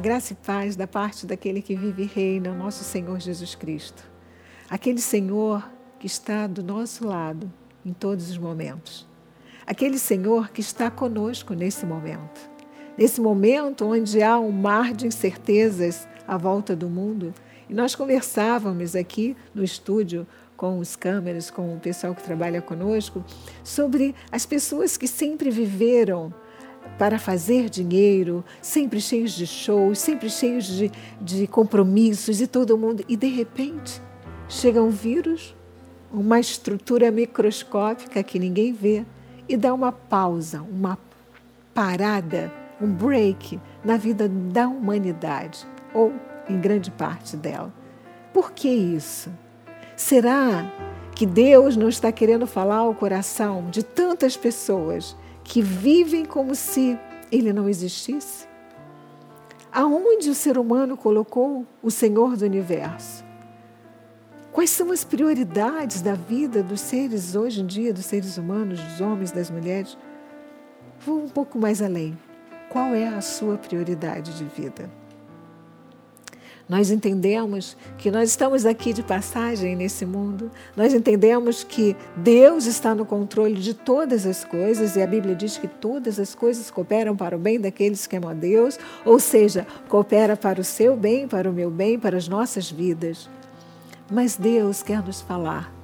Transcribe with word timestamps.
graça 0.00 0.32
e 0.32 0.36
paz 0.36 0.76
da 0.76 0.86
parte 0.86 1.26
daquele 1.26 1.60
que 1.60 1.76
vive 1.76 2.04
e 2.04 2.06
reina, 2.06 2.54
nosso 2.54 2.82
Senhor 2.82 3.20
Jesus 3.20 3.54
Cristo. 3.54 4.02
Aquele 4.68 5.00
Senhor 5.00 5.68
que 5.98 6.06
está 6.06 6.46
do 6.46 6.62
nosso 6.62 7.06
lado 7.06 7.52
em 7.84 7.92
todos 7.92 8.30
os 8.30 8.38
momentos. 8.38 9.06
Aquele 9.66 9.98
Senhor 9.98 10.50
que 10.50 10.62
está 10.62 10.90
conosco 10.90 11.52
nesse 11.52 11.84
momento. 11.84 12.50
Nesse 12.96 13.20
momento 13.20 13.84
onde 13.84 14.22
há 14.22 14.38
um 14.38 14.50
mar 14.50 14.94
de 14.94 15.06
incertezas 15.06 16.08
à 16.26 16.38
volta 16.38 16.74
do 16.74 16.88
mundo. 16.88 17.34
E 17.68 17.74
nós 17.74 17.94
conversávamos 17.94 18.96
aqui 18.96 19.36
no 19.54 19.62
estúdio 19.62 20.26
com 20.56 20.78
os 20.78 20.96
câmeras, 20.96 21.50
com 21.50 21.74
o 21.74 21.78
pessoal 21.78 22.14
que 22.14 22.22
trabalha 22.22 22.62
conosco, 22.62 23.22
sobre 23.62 24.14
as 24.32 24.46
pessoas 24.46 24.96
que 24.96 25.06
sempre 25.06 25.50
viveram 25.50 26.32
para 27.00 27.18
fazer 27.18 27.70
dinheiro, 27.70 28.44
sempre 28.60 29.00
cheios 29.00 29.32
de 29.32 29.46
shows, 29.46 29.98
sempre 29.98 30.28
cheios 30.28 30.66
de, 30.66 30.92
de 31.18 31.46
compromissos 31.46 32.42
e 32.42 32.46
todo 32.46 32.76
mundo. 32.76 33.02
E 33.08 33.16
de 33.16 33.26
repente 33.26 34.02
chega 34.50 34.82
um 34.82 34.90
vírus, 34.90 35.56
uma 36.12 36.38
estrutura 36.38 37.10
microscópica 37.10 38.22
que 38.22 38.38
ninguém 38.38 38.74
vê, 38.74 39.06
e 39.48 39.56
dá 39.56 39.72
uma 39.72 39.90
pausa, 39.90 40.60
uma 40.60 40.98
parada, 41.72 42.52
um 42.78 42.92
break 42.92 43.58
na 43.82 43.96
vida 43.96 44.28
da 44.28 44.68
humanidade, 44.68 45.66
ou 45.94 46.12
em 46.50 46.60
grande 46.60 46.90
parte 46.90 47.34
dela. 47.34 47.72
Por 48.30 48.52
que 48.52 48.68
isso? 48.68 49.32
Será 49.96 50.70
que 51.14 51.24
Deus 51.24 51.78
não 51.78 51.88
está 51.88 52.12
querendo 52.12 52.46
falar 52.46 52.80
ao 52.80 52.94
coração 52.94 53.70
de 53.70 53.82
tantas 53.82 54.36
pessoas 54.36 55.16
que 55.44 55.62
vivem 55.62 56.24
como 56.24 56.54
se 56.54 56.98
ele 57.30 57.52
não 57.52 57.68
existisse? 57.68 58.46
Aonde 59.72 60.30
o 60.30 60.34
ser 60.34 60.58
humano 60.58 60.96
colocou 60.96 61.66
o 61.82 61.90
Senhor 61.90 62.36
do 62.36 62.44
universo? 62.44 63.24
Quais 64.52 64.70
são 64.70 64.90
as 64.90 65.04
prioridades 65.04 66.02
da 66.02 66.14
vida 66.14 66.62
dos 66.62 66.80
seres 66.80 67.36
hoje 67.36 67.60
em 67.60 67.66
dia, 67.66 67.94
dos 67.94 68.04
seres 68.04 68.36
humanos, 68.36 68.80
dos 68.80 69.00
homens, 69.00 69.30
das 69.30 69.48
mulheres? 69.48 69.96
Vou 70.98 71.22
um 71.22 71.28
pouco 71.28 71.56
mais 71.56 71.80
além. 71.80 72.18
Qual 72.68 72.94
é 72.94 73.06
a 73.06 73.20
sua 73.20 73.56
prioridade 73.56 74.36
de 74.36 74.44
vida? 74.44 74.90
Nós 76.70 76.88
entendemos 76.88 77.76
que 77.98 78.12
nós 78.12 78.30
estamos 78.30 78.64
aqui 78.64 78.92
de 78.92 79.02
passagem 79.02 79.74
nesse 79.74 80.06
mundo, 80.06 80.52
nós 80.76 80.94
entendemos 80.94 81.64
que 81.64 81.96
Deus 82.16 82.64
está 82.64 82.94
no 82.94 83.04
controle 83.04 83.56
de 83.56 83.74
todas 83.74 84.24
as 84.24 84.44
coisas 84.44 84.94
e 84.94 85.02
a 85.02 85.06
Bíblia 85.06 85.34
diz 85.34 85.58
que 85.58 85.66
todas 85.66 86.20
as 86.20 86.32
coisas 86.32 86.70
cooperam 86.70 87.16
para 87.16 87.34
o 87.34 87.40
bem 87.40 87.60
daqueles 87.60 88.06
que 88.06 88.14
amam 88.14 88.30
a 88.30 88.34
Deus, 88.34 88.78
ou 89.04 89.18
seja, 89.18 89.66
coopera 89.88 90.36
para 90.36 90.60
o 90.60 90.64
seu 90.64 90.96
bem, 90.96 91.26
para 91.26 91.50
o 91.50 91.52
meu 91.52 91.72
bem, 91.72 91.98
para 91.98 92.16
as 92.16 92.28
nossas 92.28 92.70
vidas. 92.70 93.28
Mas 94.08 94.36
Deus 94.36 94.80
quer 94.80 95.02
nos 95.02 95.20
falar 95.20 95.74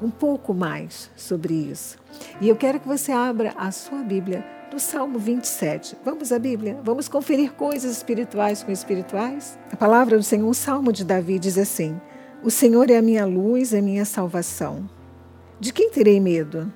um 0.00 0.10
pouco 0.10 0.54
mais 0.54 1.10
sobre 1.16 1.54
isso. 1.54 1.98
E 2.40 2.48
eu 2.48 2.54
quero 2.54 2.78
que 2.78 2.86
você 2.86 3.10
abra 3.10 3.52
a 3.56 3.72
sua 3.72 3.98
Bíblia 3.98 4.59
do 4.70 4.78
Salmo 4.78 5.18
27. 5.18 5.96
Vamos 6.04 6.30
à 6.30 6.38
Bíblia? 6.38 6.78
Vamos 6.84 7.08
conferir 7.08 7.52
coisas 7.52 7.90
espirituais 7.96 8.62
com 8.62 8.70
espirituais? 8.70 9.58
A 9.72 9.76
palavra 9.76 10.16
do 10.16 10.22
Senhor, 10.22 10.48
o 10.48 10.54
Salmo 10.54 10.92
de 10.92 11.04
Davi, 11.04 11.38
diz 11.40 11.58
assim: 11.58 12.00
O 12.42 12.50
Senhor 12.50 12.88
é 12.88 12.96
a 12.96 13.02
minha 13.02 13.26
luz, 13.26 13.74
é 13.74 13.80
minha 13.80 14.04
salvação. 14.04 14.88
De 15.58 15.72
quem 15.72 15.90
terei 15.90 16.20
medo? 16.20 16.72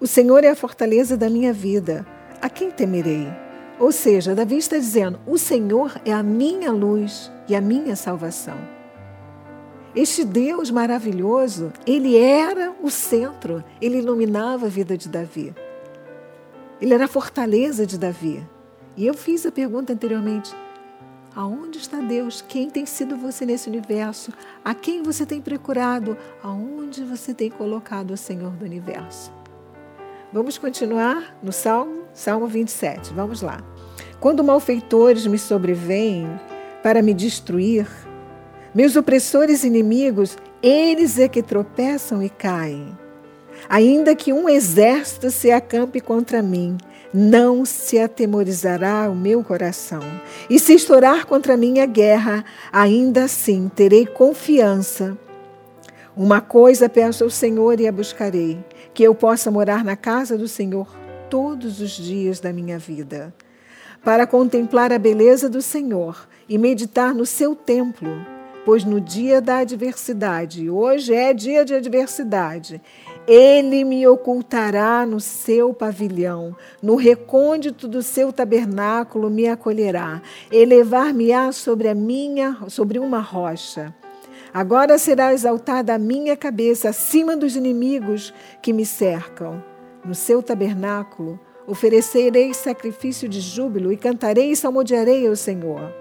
O 0.00 0.06
Senhor 0.06 0.44
é 0.44 0.48
a 0.48 0.56
fortaleza 0.56 1.16
da 1.16 1.28
minha 1.28 1.52
vida. 1.52 2.06
A 2.40 2.48
quem 2.48 2.70
temerei? 2.70 3.26
Ou 3.80 3.90
seja, 3.90 4.34
Davi 4.34 4.56
está 4.56 4.78
dizendo: 4.78 5.18
O 5.26 5.36
Senhor 5.36 6.00
é 6.04 6.12
a 6.12 6.22
minha 6.22 6.70
luz 6.70 7.32
e 7.48 7.56
a 7.56 7.60
minha 7.60 7.96
salvação. 7.96 8.56
Este 9.94 10.24
Deus 10.24 10.70
maravilhoso, 10.70 11.72
ele 11.86 12.16
era 12.16 12.74
o 12.82 12.90
centro, 12.90 13.62
ele 13.80 13.98
iluminava 13.98 14.66
a 14.66 14.68
vida 14.68 14.96
de 14.96 15.08
Davi. 15.08 15.54
Ele 16.84 16.92
era 16.92 17.06
a 17.06 17.08
fortaleza 17.08 17.86
de 17.86 17.96
Davi. 17.96 18.46
E 18.94 19.06
eu 19.06 19.14
fiz 19.14 19.46
a 19.46 19.50
pergunta 19.50 19.94
anteriormente: 19.94 20.54
aonde 21.34 21.78
está 21.78 21.96
Deus? 21.96 22.44
Quem 22.46 22.68
tem 22.68 22.84
sido 22.84 23.16
você 23.16 23.46
nesse 23.46 23.70
universo? 23.70 24.30
A 24.62 24.74
quem 24.74 25.02
você 25.02 25.24
tem 25.24 25.40
procurado? 25.40 26.14
Aonde 26.42 27.02
você 27.02 27.32
tem 27.32 27.50
colocado 27.50 28.10
o 28.10 28.18
Senhor 28.18 28.50
do 28.50 28.66
universo? 28.66 29.32
Vamos 30.30 30.58
continuar 30.58 31.34
no 31.42 31.52
Salmo, 31.52 32.02
Salmo 32.12 32.46
27. 32.46 33.14
Vamos 33.14 33.40
lá. 33.40 33.64
Quando 34.20 34.44
malfeitores 34.44 35.26
me 35.26 35.38
sobrevêm 35.38 36.28
para 36.82 37.00
me 37.00 37.14
destruir, 37.14 37.88
meus 38.74 38.94
opressores 38.94 39.64
inimigos, 39.64 40.36
eles 40.62 41.18
é 41.18 41.28
que 41.28 41.42
tropeçam 41.42 42.22
e 42.22 42.28
caem. 42.28 42.94
Ainda 43.68 44.14
que 44.14 44.32
um 44.32 44.48
exército 44.48 45.30
se 45.30 45.50
acampe 45.50 46.00
contra 46.00 46.42
mim, 46.42 46.76
não 47.12 47.64
se 47.64 47.98
atemorizará 47.98 49.08
o 49.08 49.14
meu 49.14 49.44
coração. 49.44 50.02
E 50.50 50.58
se 50.58 50.74
estourar 50.74 51.26
contra 51.26 51.56
mim 51.56 51.78
a 51.78 51.86
guerra, 51.86 52.44
ainda 52.72 53.24
assim 53.24 53.70
terei 53.74 54.04
confiança. 54.04 55.16
Uma 56.16 56.40
coisa 56.40 56.88
peço 56.88 57.24
ao 57.24 57.30
Senhor 57.30 57.80
e 57.80 57.86
a 57.86 57.92
buscarei: 57.92 58.58
que 58.92 59.02
eu 59.02 59.14
possa 59.14 59.50
morar 59.50 59.84
na 59.84 59.96
casa 59.96 60.38
do 60.38 60.46
Senhor 60.48 60.88
todos 61.28 61.80
os 61.80 61.90
dias 61.90 62.38
da 62.38 62.52
minha 62.52 62.78
vida, 62.78 63.34
para 64.04 64.26
contemplar 64.26 64.92
a 64.92 64.98
beleza 64.98 65.48
do 65.48 65.60
Senhor 65.60 66.28
e 66.48 66.58
meditar 66.58 67.14
no 67.14 67.26
seu 67.26 67.56
templo. 67.56 68.10
Pois 68.64 68.82
no 68.82 69.00
dia 69.00 69.42
da 69.42 69.58
adversidade, 69.58 70.70
hoje 70.70 71.12
é 71.12 71.34
dia 71.34 71.64
de 71.66 71.74
adversidade, 71.74 72.80
ele 73.26 73.84
me 73.84 74.06
ocultará 74.06 75.06
no 75.06 75.18
seu 75.18 75.72
pavilhão, 75.72 76.54
no 76.82 76.94
recôndito 76.94 77.88
do 77.88 78.02
seu 78.02 78.32
tabernáculo 78.32 79.30
me 79.30 79.48
acolherá, 79.48 80.20
elevar-me-á 80.52 81.50
sobre 81.52 81.88
a 81.88 81.94
minha, 81.94 82.58
sobre 82.68 82.98
uma 82.98 83.20
rocha. 83.20 83.94
Agora 84.52 84.98
será 84.98 85.32
exaltada 85.32 85.94
a 85.94 85.98
minha 85.98 86.36
cabeça 86.36 86.90
acima 86.90 87.36
dos 87.36 87.56
inimigos 87.56 88.32
que 88.62 88.72
me 88.72 88.84
cercam. 88.84 89.62
No 90.04 90.14
seu 90.14 90.42
tabernáculo 90.42 91.40
oferecerei 91.66 92.52
sacrifício 92.52 93.26
de 93.28 93.40
júbilo 93.40 93.90
e 93.90 93.96
cantarei 93.96 94.50
e 94.50 94.56
salmodiarei 94.56 95.26
ao 95.26 95.34
Senhor. 95.34 95.92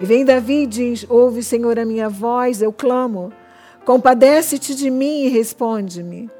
E 0.00 0.06
vem 0.06 0.24
Davi 0.24 0.62
e 0.62 0.66
diz: 0.66 1.06
Ouve, 1.08 1.42
Senhor, 1.42 1.78
a 1.78 1.84
minha 1.84 2.08
voz, 2.08 2.62
eu 2.62 2.72
clamo. 2.72 3.30
Compadece-te 3.84 4.74
de 4.74 4.90
mim 4.90 5.24
e 5.24 5.28
responde-me. 5.28 6.30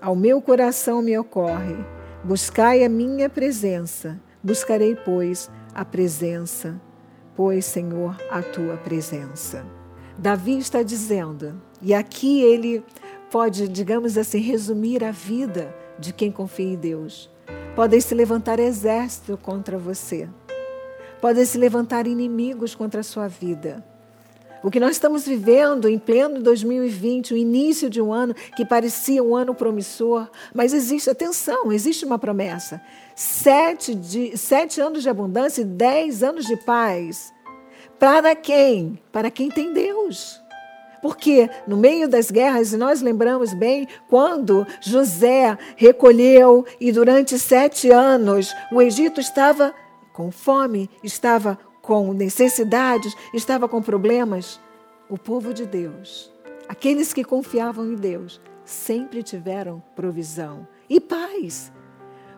Ao 0.00 0.14
meu 0.14 0.40
coração 0.40 1.02
me 1.02 1.18
ocorre: 1.18 1.76
buscai 2.24 2.84
a 2.84 2.88
minha 2.88 3.28
presença. 3.28 4.20
Buscarei, 4.40 4.94
pois, 4.94 5.50
a 5.74 5.84
presença, 5.84 6.80
pois, 7.34 7.64
Senhor, 7.66 8.16
a 8.30 8.40
tua 8.40 8.76
presença. 8.76 9.66
Davi 10.16 10.58
está 10.58 10.82
dizendo, 10.82 11.60
e 11.82 11.92
aqui 11.92 12.40
ele 12.42 12.84
pode, 13.30 13.66
digamos 13.66 14.16
assim, 14.16 14.38
resumir 14.38 15.02
a 15.02 15.10
vida 15.10 15.74
de 15.98 16.12
quem 16.12 16.30
confia 16.30 16.72
em 16.72 16.76
Deus. 16.76 17.28
Podem 17.74 18.00
se 18.00 18.14
levantar 18.14 18.60
exército 18.60 19.36
contra 19.36 19.76
você. 19.76 20.28
Podem 21.20 21.44
se 21.44 21.58
levantar 21.58 22.06
inimigos 22.06 22.76
contra 22.76 23.00
a 23.00 23.04
sua 23.04 23.26
vida. 23.26 23.84
O 24.62 24.70
que 24.70 24.80
nós 24.80 24.92
estamos 24.92 25.26
vivendo 25.26 25.88
em 25.88 25.98
pleno 25.98 26.42
2020, 26.42 27.34
o 27.34 27.36
início 27.36 27.88
de 27.88 28.02
um 28.02 28.12
ano 28.12 28.34
que 28.56 28.64
parecia 28.64 29.22
um 29.22 29.36
ano 29.36 29.54
promissor, 29.54 30.28
mas 30.52 30.72
existe, 30.72 31.08
atenção, 31.08 31.70
existe 31.72 32.04
uma 32.04 32.18
promessa. 32.18 32.80
Sete, 33.14 33.94
de, 33.94 34.36
sete 34.36 34.80
anos 34.80 35.02
de 35.02 35.08
abundância 35.08 35.62
e 35.62 35.64
dez 35.64 36.22
anos 36.22 36.44
de 36.44 36.56
paz. 36.56 37.32
Para 37.98 38.34
quem? 38.34 38.98
Para 39.12 39.30
quem 39.30 39.48
tem 39.48 39.72
Deus. 39.72 40.40
Porque 41.00 41.48
no 41.66 41.76
meio 41.76 42.08
das 42.08 42.28
guerras, 42.28 42.72
e 42.72 42.76
nós 42.76 43.00
lembramos 43.00 43.54
bem, 43.54 43.86
quando 44.08 44.66
José 44.80 45.56
recolheu 45.76 46.66
e 46.80 46.90
durante 46.90 47.38
sete 47.38 47.90
anos 47.90 48.52
o 48.72 48.82
Egito 48.82 49.20
estava 49.20 49.72
com 50.12 50.32
fome, 50.32 50.90
estava 51.02 51.56
com 51.88 52.12
necessidades, 52.12 53.16
estava 53.32 53.66
com 53.66 53.80
problemas, 53.80 54.60
o 55.08 55.16
povo 55.16 55.54
de 55.54 55.64
Deus, 55.64 56.30
aqueles 56.68 57.14
que 57.14 57.24
confiavam 57.24 57.86
em 57.86 57.94
Deus, 57.94 58.38
sempre 58.62 59.22
tiveram 59.22 59.82
provisão 59.96 60.68
e 60.86 61.00
paz. 61.00 61.72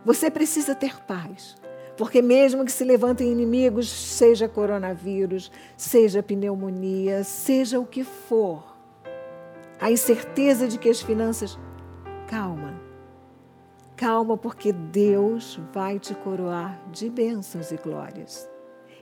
Você 0.04 0.30
precisa 0.30 0.72
ter 0.72 1.04
paz. 1.04 1.56
Porque 1.96 2.22
mesmo 2.22 2.64
que 2.64 2.70
se 2.70 2.84
levantem 2.84 3.32
inimigos, 3.32 3.90
seja 3.90 4.48
coronavírus, 4.48 5.50
seja 5.76 6.22
pneumonia, 6.22 7.24
seja 7.24 7.80
o 7.80 7.84
que 7.84 8.04
for, 8.04 8.76
a 9.80 9.90
incerteza 9.90 10.68
de 10.68 10.78
que 10.78 10.88
as 10.88 11.02
finanças. 11.02 11.58
Calma. 12.28 12.80
Calma, 13.96 14.38
porque 14.38 14.72
Deus 14.72 15.60
vai 15.72 15.98
te 15.98 16.14
coroar 16.14 16.80
de 16.92 17.10
bênçãos 17.10 17.72
e 17.72 17.76
glórias. 17.76 18.48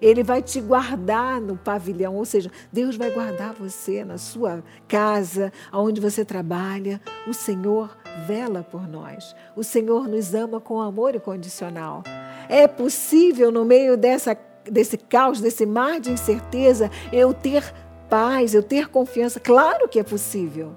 Ele 0.00 0.23
vai 0.23 0.43
te 0.43 0.61
guardar 0.61 1.41
no 1.41 1.56
pavilhão, 1.56 2.17
ou 2.17 2.25
seja, 2.25 2.50
Deus 2.73 2.97
vai 2.97 3.11
guardar 3.11 3.55
você 3.55 4.05
na 4.05 4.19
sua 4.19 4.62
casa, 4.87 5.53
aonde 5.71 6.00
você 6.00 6.25
trabalha. 6.25 7.00
O 7.27 7.35
Senhor 7.35 7.97
vela 8.27 8.62
por 8.62 8.87
nós. 8.89 9.35
O 9.56 9.65
Senhor 9.65 10.09
nos 10.09 10.35
ama 10.35 10.61
com 10.61 10.81
amor 10.81 11.15
incondicional. 11.15 12.03
É 12.49 12.67
possível, 12.67 13.50
no 13.50 13.65
meio 13.65 13.97
dessa, 13.97 14.37
desse 14.65 14.97
caos, 14.97 15.41
desse 15.41 15.67
mar 15.67 16.01
de 16.01 16.11
incerteza, 16.11 16.91
eu 17.12 17.35
ter 17.35 17.73
paz, 18.09 18.55
eu 18.55 18.62
ter 18.62 18.89
confiança? 18.89 19.39
Claro 19.39 19.89
que 19.89 19.99
é 19.99 20.03
possível. 20.03 20.75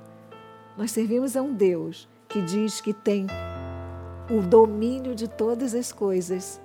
Nós 0.77 0.91
servimos 0.91 1.35
a 1.35 1.41
um 1.41 1.53
Deus 1.53 2.07
que 2.27 2.41
diz 2.41 2.81
que 2.81 2.93
tem 2.93 3.27
o 4.29 4.41
domínio 4.41 5.13
de 5.13 5.27
todas 5.27 5.75
as 5.75 5.91
coisas 5.91 6.61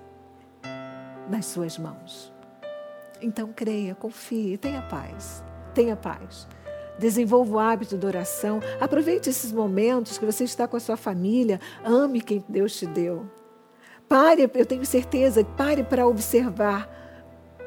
nas 1.28 1.46
suas 1.46 1.76
mãos. 1.78 2.35
Então 3.20 3.52
creia, 3.54 3.94
confie, 3.94 4.56
tenha 4.56 4.82
paz. 4.82 5.42
Tenha 5.74 5.96
paz. 5.96 6.46
Desenvolva 6.98 7.54
o 7.54 7.58
hábito 7.58 7.96
da 7.96 8.06
oração. 8.06 8.60
Aproveite 8.80 9.28
esses 9.28 9.52
momentos 9.52 10.18
que 10.18 10.24
você 10.24 10.44
está 10.44 10.66
com 10.66 10.76
a 10.76 10.80
sua 10.80 10.96
família. 10.96 11.60
Ame 11.84 12.20
quem 12.20 12.44
Deus 12.48 12.76
te 12.76 12.86
deu. 12.86 13.26
Pare, 14.08 14.48
eu 14.54 14.64
tenho 14.66 14.86
certeza, 14.86 15.44
pare 15.44 15.82
para 15.82 16.06
observar 16.06 16.88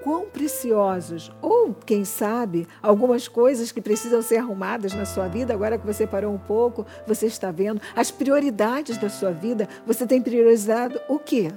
quão 0.02 0.26
preciosos, 0.30 1.32
ou 1.42 1.74
quem 1.74 2.06
sabe, 2.06 2.68
algumas 2.82 3.28
coisas 3.28 3.72
que 3.72 3.82
precisam 3.82 4.22
ser 4.22 4.38
arrumadas 4.38 4.94
na 4.94 5.06
sua 5.06 5.28
vida, 5.28 5.54
agora 5.54 5.78
que 5.78 5.86
você 5.86 6.08
parou 6.08 6.34
um 6.34 6.38
pouco, 6.38 6.86
você 7.06 7.28
está 7.28 7.52
vendo 7.52 7.82
as 7.96 8.10
prioridades 8.10 8.98
da 8.98 9.10
sua 9.10 9.32
vida. 9.32 9.68
Você 9.86 10.08
tem 10.08 10.22
priorizado 10.22 11.00
o 11.08 11.20
quê? 11.20 11.52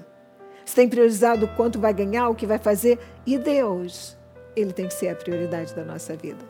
Você 0.65 0.77
tem 0.77 0.89
priorizado 0.89 1.49
quanto 1.57 1.79
vai 1.79 1.93
ganhar, 1.93 2.29
o 2.29 2.35
que 2.35 2.47
vai 2.47 2.59
fazer? 2.59 2.99
E 3.27 3.37
Deus, 3.39 4.17
Ele 4.55 4.73
tem 4.73 4.87
que 4.87 4.95
ser 4.95 5.09
a 5.09 5.17
prioridade 5.17 5.75
da 5.75 5.85
nossa 5.85 6.17
vida. 6.17 6.45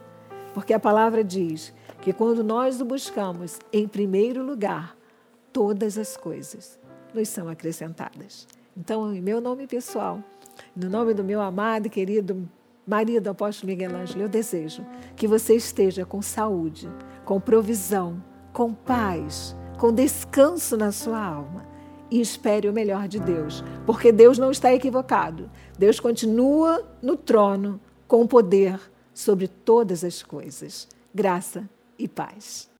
Porque 0.55 0.75
a 0.75 0.81
palavra 0.81 1.25
diz 1.25 1.73
que 2.01 2.13
quando 2.13 2.45
nós 2.45 2.81
o 2.81 2.85
buscamos 2.85 3.59
em 3.73 3.89
primeiro 3.89 4.43
lugar, 4.43 4.97
todas 5.53 5.97
as 5.97 6.17
coisas 6.17 6.79
nos 7.15 7.29
são 7.29 7.49
acrescentadas. 7.49 8.47
Então, 8.77 9.15
em 9.15 9.21
meu 9.21 9.41
nome 9.41 9.67
pessoal, 9.67 10.23
no 10.75 10.89
nome 10.89 11.15
do 11.15 11.25
meu 11.25 11.41
amado 11.41 11.87
e 11.87 11.91
querido 11.91 12.49
marido 12.87 13.29
apóstolo 13.29 13.71
Miguel 13.71 13.95
Ângelo, 13.95 14.23
eu 14.23 14.29
desejo 14.29 14.85
que 15.15 15.29
você 15.29 15.55
esteja 15.55 16.05
com 16.05 16.21
saúde, 16.21 16.91
com 17.25 17.41
provisão, 17.41 18.23
com 18.53 18.75
paz, 18.75 19.57
com 19.79 19.93
descanso 19.93 20.77
na 20.77 20.91
sua 20.91 21.23
alma 21.25 21.72
e 22.13 22.21
espere 22.21 22.69
o 22.69 22.75
melhor 22.75 23.09
de 23.09 23.19
Deus, 23.19 23.65
porque 23.87 24.13
Deus 24.13 24.37
não 24.37 24.51
está 24.51 24.71
equivocado. 24.75 25.51
Deus 25.79 25.99
continua 25.99 26.87
no 27.01 27.17
trono 27.17 27.81
com 28.07 28.27
poder 28.27 28.79
sobre 29.15 29.49
todas 29.49 30.05
as 30.05 30.23
coisas. 30.23 30.87
Graça 31.15 31.67
e 31.99 32.07
paz. 32.07 32.72